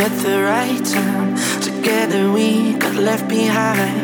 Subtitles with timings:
[0.00, 1.36] at the right time.
[1.60, 4.00] Together we got left behind.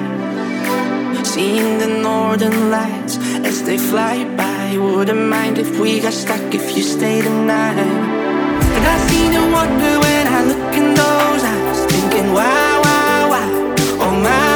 [1.26, 3.16] Seeing the northern lights
[3.48, 4.76] as they fly by.
[4.76, 7.78] Wouldn't mind if we got stuck if you stayed the night.
[8.76, 11.80] And I see the wonder when I look in those eyes.
[11.92, 13.46] Thinking, why, why, why?
[14.04, 14.55] Oh my.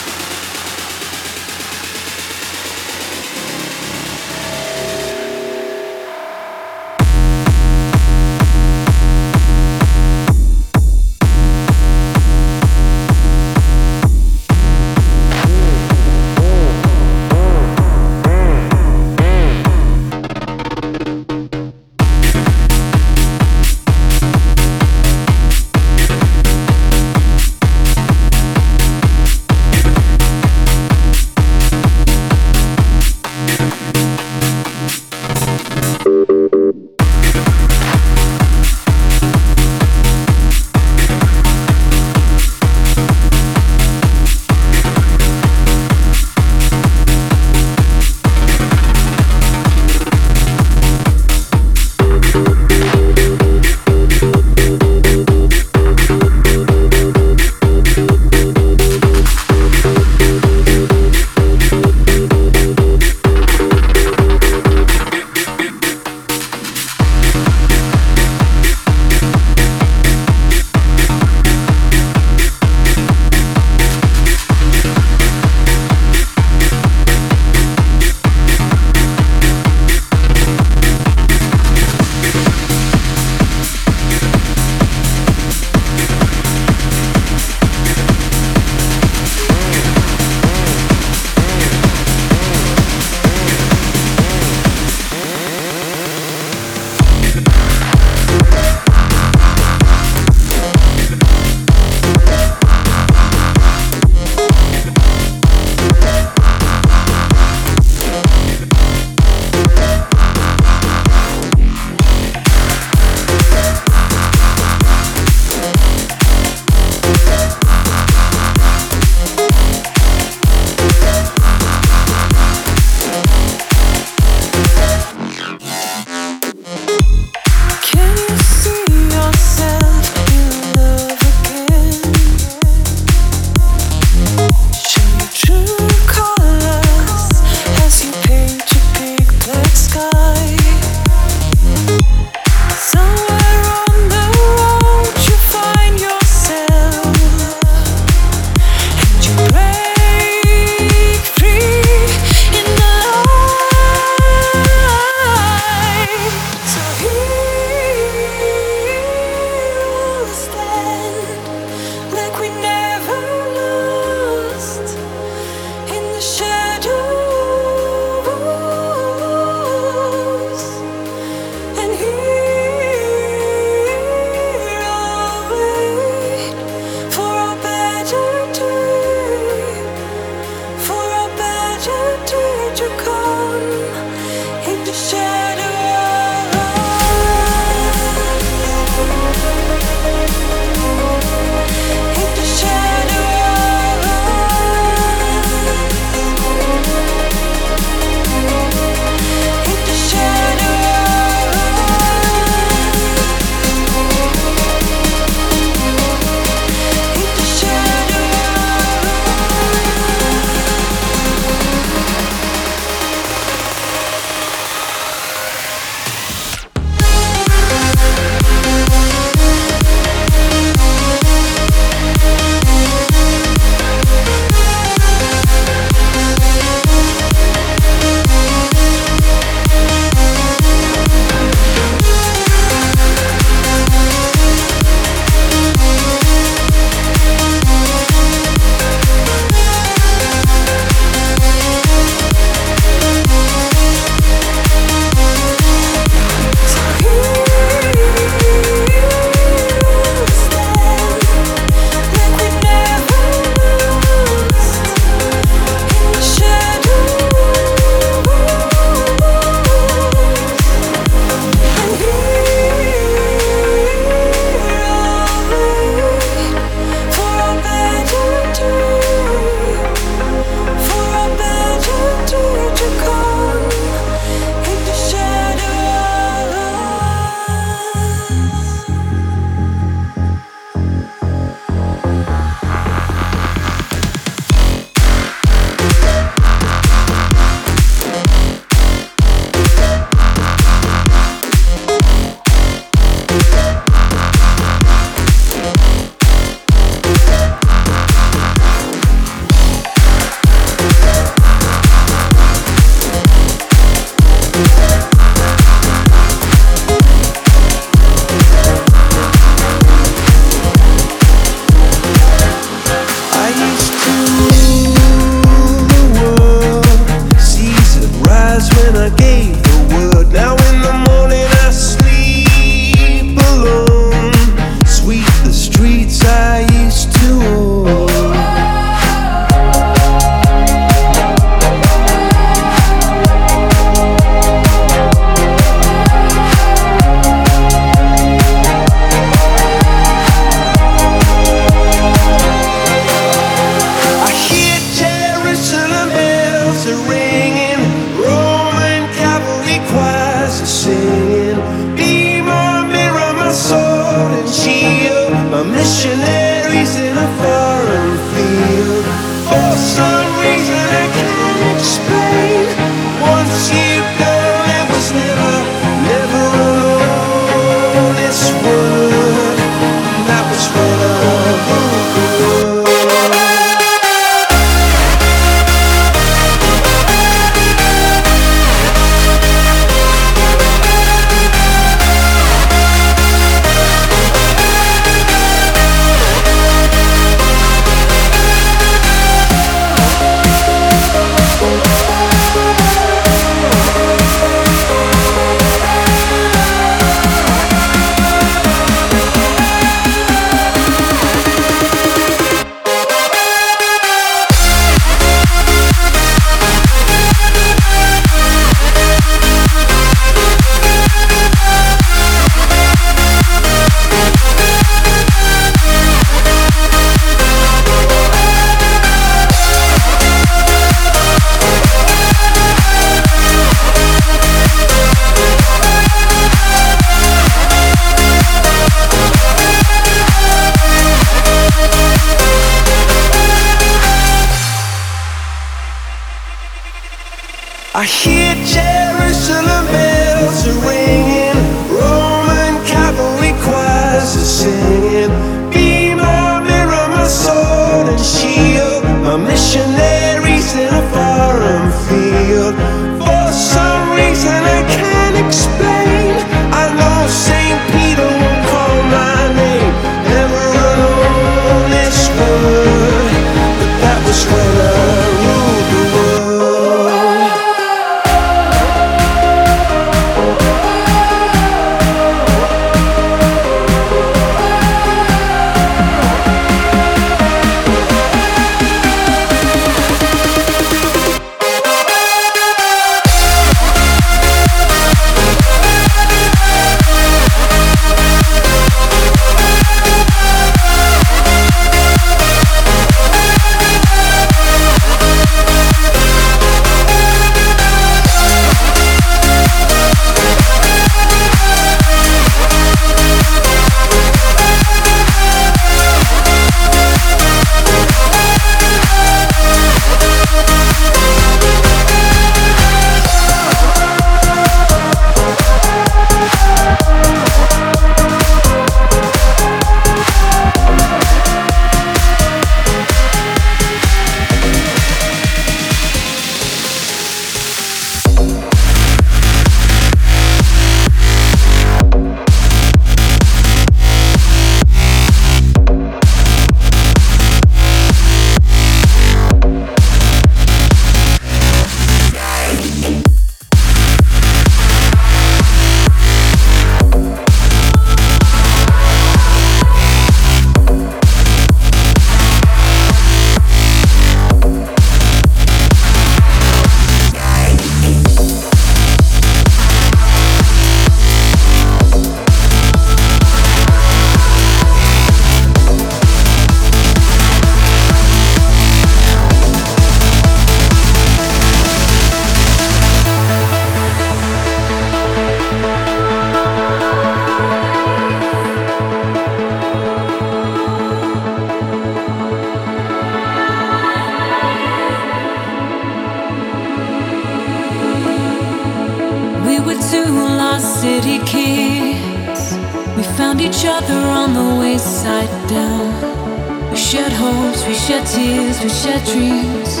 [597.06, 600.00] shared hopes, we shared tears, we shared dreams.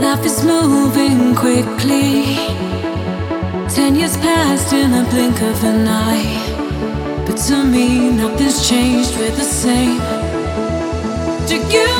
[0.00, 2.34] Life is moving quickly.
[3.68, 7.24] Ten years passed in a blink of an eye.
[7.26, 10.00] But to me, nothing's changed, we're the same.
[11.46, 11.94] Do you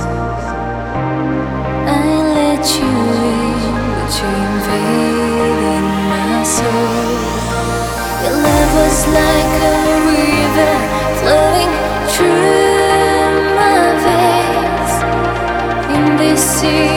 [1.87, 2.05] I
[2.39, 2.91] let you
[3.31, 7.15] in, but you invaded my soul.
[8.25, 9.77] Your love was like a
[10.09, 10.75] river
[11.21, 11.73] flowing
[12.13, 14.93] through my veins
[15.97, 16.94] in this sea.